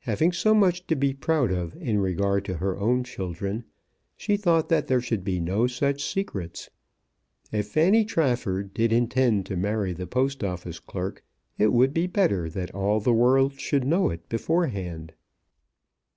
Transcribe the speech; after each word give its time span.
Having 0.00 0.32
so 0.32 0.54
much 0.54 0.88
to 0.88 0.96
be 0.96 1.14
proud 1.14 1.52
of 1.52 1.76
in 1.76 2.00
regard 2.00 2.44
to 2.46 2.54
her 2.56 2.76
own 2.76 3.04
children, 3.04 3.62
she 4.16 4.36
thought 4.36 4.68
that 4.70 4.88
there 4.88 5.00
should 5.00 5.22
be 5.22 5.38
no 5.38 5.68
such 5.68 6.02
secrets. 6.04 6.68
If 7.52 7.68
Fanny 7.68 8.04
Trafford 8.04 8.74
did 8.74 8.92
intend 8.92 9.46
to 9.46 9.56
marry 9.56 9.92
the 9.92 10.08
Post 10.08 10.42
Office 10.42 10.80
clerk 10.80 11.22
it 11.58 11.72
would 11.72 11.94
be 11.94 12.08
better 12.08 12.50
that 12.50 12.74
all 12.74 12.98
the 12.98 13.14
world 13.14 13.60
should 13.60 13.86
know 13.86 14.10
it 14.10 14.28
beforehand. 14.28 15.12